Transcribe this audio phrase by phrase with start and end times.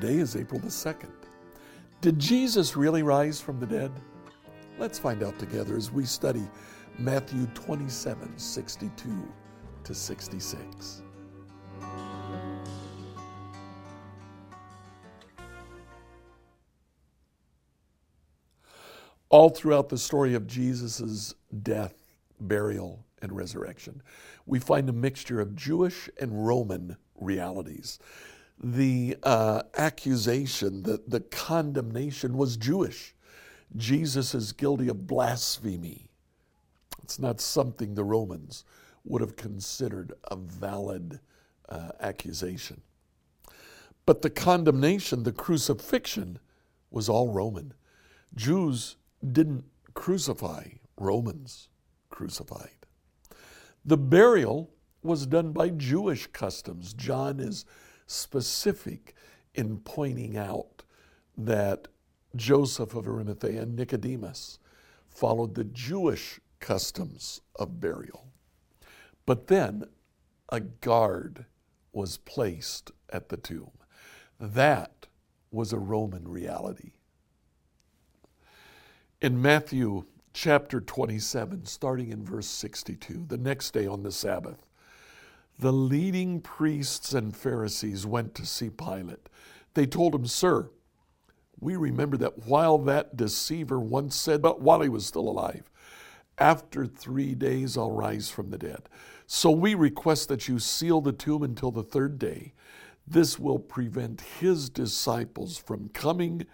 [0.00, 1.10] Today is April the 2nd.
[2.00, 3.90] Did Jesus really rise from the dead?
[4.78, 6.46] Let's find out together as we study
[7.00, 9.32] Matthew 27 62
[9.82, 11.02] to 66.
[19.30, 21.34] All throughout the story of Jesus'
[21.64, 21.96] death,
[22.38, 24.00] burial, and resurrection,
[24.46, 27.98] we find a mixture of Jewish and Roman realities.
[28.60, 33.14] The uh, accusation, the, the condemnation was Jewish.
[33.76, 36.10] Jesus is guilty of blasphemy.
[37.02, 38.64] It's not something the Romans
[39.04, 41.20] would have considered a valid
[41.68, 42.82] uh, accusation.
[44.06, 46.38] But the condemnation, the crucifixion,
[46.90, 47.74] was all Roman.
[48.34, 48.96] Jews
[49.32, 49.64] didn't
[49.94, 50.64] crucify,
[50.98, 51.68] Romans
[52.08, 52.86] crucified.
[53.84, 54.70] The burial
[55.02, 56.92] was done by Jewish customs.
[56.94, 57.64] John is
[58.08, 59.14] specific
[59.54, 60.82] in pointing out
[61.36, 61.86] that
[62.34, 64.58] Joseph of Arimathea and Nicodemus
[65.08, 68.26] followed the Jewish customs of burial.
[69.24, 69.84] But then
[70.48, 71.46] a guard
[71.92, 73.72] was placed at the tomb.
[74.40, 75.06] That
[75.50, 76.92] was a Roman reality.
[79.20, 84.67] In Matthew chapter 27, starting in verse 62, the next day on the Sabbath,
[85.58, 89.28] the leading priests and Pharisees went to see Pilate.
[89.74, 90.70] They told him, Sir,
[91.60, 95.68] we remember that while that deceiver once said, but while he was still alive,
[96.38, 98.88] after three days I'll rise from the dead.
[99.26, 102.54] So we request that you seal the tomb until the third day.
[103.06, 106.46] This will prevent his disciples from coming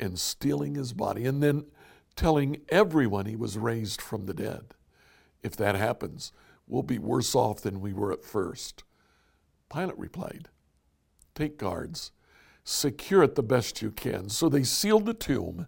[0.00, 1.66] and stealing his body and then
[2.16, 4.74] telling everyone he was raised from the dead.
[5.42, 6.32] If that happens,
[6.68, 8.84] we'll be worse off than we were at first.
[9.72, 10.48] Pilate replied,
[11.34, 12.12] Take guards,
[12.64, 14.28] secure it the best you can.
[14.28, 15.66] So they sealed the tomb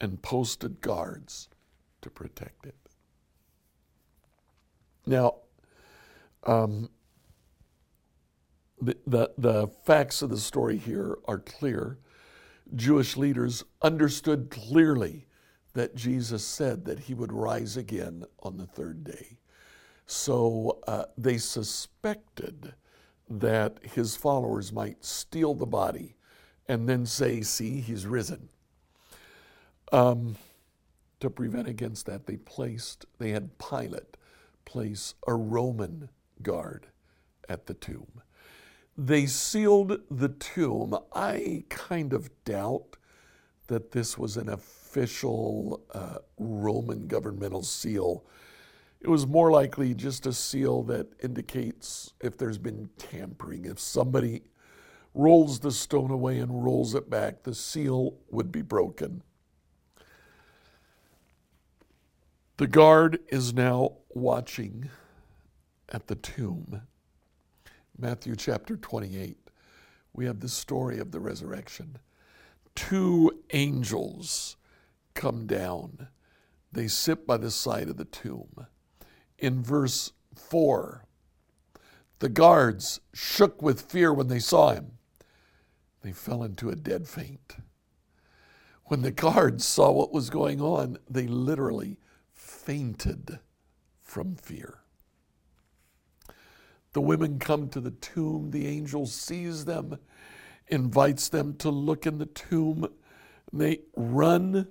[0.00, 1.48] and posted guards
[2.02, 2.76] to protect it.
[5.06, 5.36] Now,
[6.44, 6.90] um,
[8.80, 11.98] the, the, the facts of the story here are clear.
[12.74, 15.26] Jewish leaders understood clearly
[15.74, 19.38] that Jesus said that he would rise again on the third day.
[20.06, 22.74] So uh, they suspected
[23.28, 26.14] that his followers might steal the body
[26.68, 28.48] and then say, See, he's risen.
[29.92, 30.36] Um,
[31.20, 34.16] to prevent against that, they placed, they had Pilate
[34.64, 36.10] place a Roman
[36.42, 36.88] guard
[37.48, 38.20] at the tomb.
[38.98, 40.96] They sealed the tomb.
[41.12, 42.96] I kind of doubt
[43.68, 48.24] that this was an official uh, Roman governmental seal.
[49.00, 53.64] It was more likely just a seal that indicates if there's been tampering.
[53.64, 54.42] If somebody
[55.14, 59.22] rolls the stone away and rolls it back, the seal would be broken.
[62.56, 64.88] The guard is now watching
[65.90, 66.82] at the tomb.
[67.98, 69.36] Matthew chapter 28,
[70.12, 71.98] we have the story of the resurrection.
[72.74, 74.56] Two angels
[75.14, 76.08] come down,
[76.72, 78.66] they sit by the side of the tomb.
[79.38, 81.04] In verse 4,
[82.18, 84.92] the guards shook with fear when they saw him.
[86.02, 87.56] They fell into a dead faint.
[88.84, 91.98] When the guards saw what was going on, they literally
[92.32, 93.40] fainted
[94.00, 94.78] from fear.
[96.92, 98.52] The women come to the tomb.
[98.52, 99.98] The angel sees them,
[100.68, 102.88] invites them to look in the tomb.
[103.52, 104.68] They run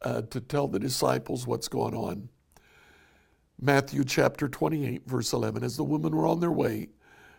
[0.00, 2.30] uh, to tell the disciples what's going on.
[3.62, 6.88] Matthew chapter 28, verse 11 As the women were on their way,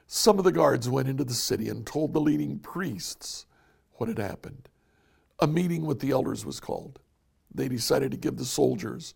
[0.06, 3.48] some of the guards went into the city and told the leading priests
[3.94, 4.70] what had happened.
[5.40, 7.00] A meeting with the elders was called.
[7.52, 9.16] They decided to give the soldiers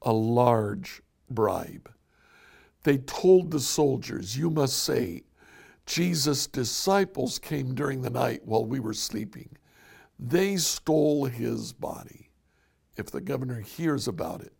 [0.00, 1.92] a large bribe.
[2.82, 5.24] They told the soldiers, You must say,
[5.84, 9.50] Jesus' disciples came during the night while we were sleeping.
[10.18, 12.30] They stole his body.
[12.96, 14.57] If the governor hears about it,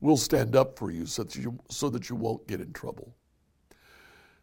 [0.00, 3.14] we'll stand up for you so that you, so that you won't get in trouble.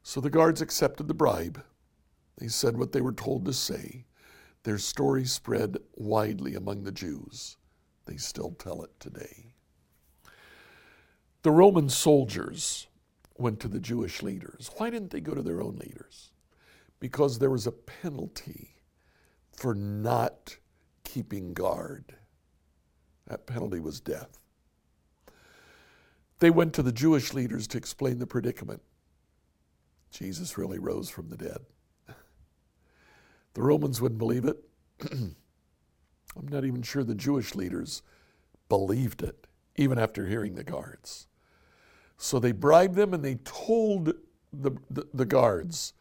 [0.03, 1.61] So the guards accepted the bribe.
[2.37, 4.05] They said what they were told to say.
[4.63, 7.57] Their story spread widely among the Jews.
[8.05, 9.53] They still tell it today.
[11.43, 12.87] The Roman soldiers
[13.37, 14.71] went to the Jewish leaders.
[14.77, 16.31] Why didn't they go to their own leaders?
[16.99, 18.75] Because there was a penalty
[19.51, 20.57] for not
[21.03, 22.15] keeping guard.
[23.27, 24.39] That penalty was death.
[26.39, 28.81] They went to the Jewish leaders to explain the predicament.
[30.11, 31.59] Jesus really rose from the dead.
[33.53, 34.63] The Romans wouldn't believe it.
[35.11, 38.03] I'm not even sure the Jewish leaders
[38.69, 41.25] believed it, even after hearing the guards.
[42.17, 44.13] So they bribed them and they told
[44.53, 45.93] the, the, the guards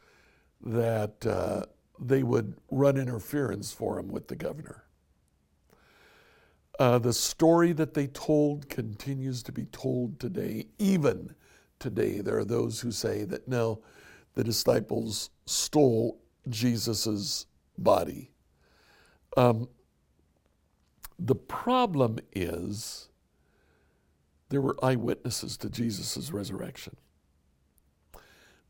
[0.65, 1.65] that uh,
[1.99, 4.85] they would run interference for him with the governor.
[6.79, 10.67] Uh, the story that they told continues to be told today.
[10.79, 11.35] Even
[11.79, 13.81] today, there are those who say that no,
[14.35, 17.47] the disciples stole Jesus'
[17.79, 18.31] body.
[19.37, 19.69] Um,
[21.19, 23.09] the problem is
[24.51, 26.97] there were eyewitnesses to Jesus' resurrection.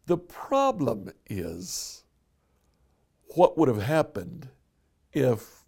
[0.06, 2.05] The problem is
[3.35, 4.49] what would have happened
[5.12, 5.65] if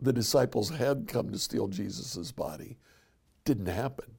[0.00, 2.78] the disciples had come to steal Jesus' body?
[3.44, 4.18] Didn't happen.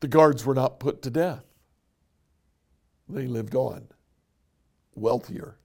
[0.00, 1.44] The guards were not put to death.
[3.08, 3.88] They lived on,
[4.94, 5.56] wealthier,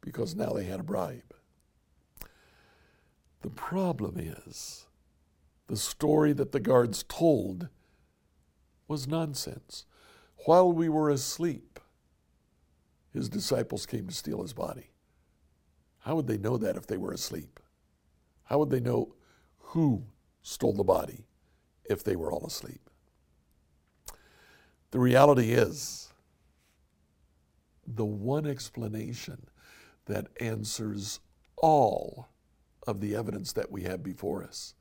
[0.00, 1.34] because now they had a bribe.
[3.42, 4.86] The problem is
[5.66, 7.68] the story that the guards told
[8.88, 9.84] was nonsense.
[10.46, 11.78] While we were asleep,
[13.12, 14.90] his disciples came to steal his body.
[16.00, 17.60] How would they know that if they were asleep?
[18.48, 19.14] How would they know
[19.58, 20.04] who
[20.42, 21.26] stole the body
[21.84, 22.80] if they were all asleep?
[24.90, 26.08] The reality is,
[27.86, 29.48] the one explanation
[30.06, 31.20] that answers
[31.56, 32.28] all
[32.86, 34.74] of the evidence that we have before us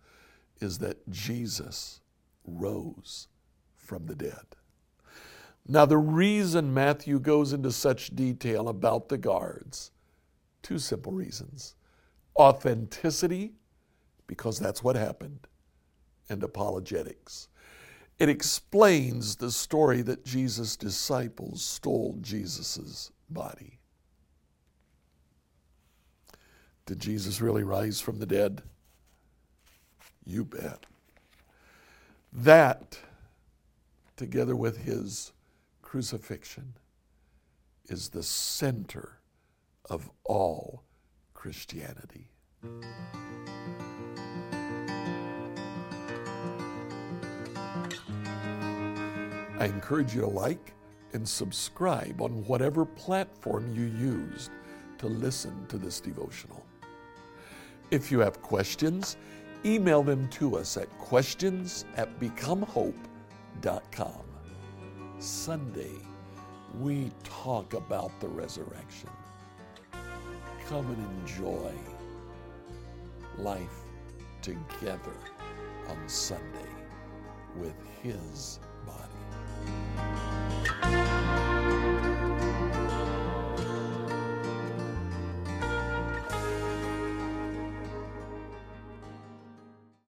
[0.62, 2.00] is that Jesus
[2.46, 3.28] rose
[3.76, 4.56] from the dead.
[5.68, 9.92] Now, the reason Matthew goes into such detail about the guards,
[10.62, 11.76] two simple reasons
[12.40, 13.54] authenticity,
[14.28, 15.48] because that's what happened,
[16.30, 17.48] and apologetics.
[18.20, 23.80] It explains the story that Jesus' disciples stole Jesus' body.
[26.86, 28.64] Did Jesus really rise from the dead?
[30.26, 30.86] You bet.
[32.34, 33.00] That,
[34.16, 35.32] together with his
[35.82, 36.74] crucifixion,
[37.86, 39.20] is the center
[39.90, 40.84] of all
[41.48, 42.30] Christianity.
[49.58, 50.74] I encourage you to like
[51.14, 54.52] and subscribe on whatever platform you used
[54.98, 56.66] to listen to this devotional.
[57.92, 59.16] If you have questions,
[59.64, 64.26] email them to us at questions at becomehope.com.
[65.18, 65.96] Sunday,
[66.78, 69.12] we talk about the resurrection
[70.70, 71.72] come and enjoy
[73.38, 73.84] life
[74.42, 75.16] together
[75.88, 76.44] on Sunday
[77.56, 79.08] with His body.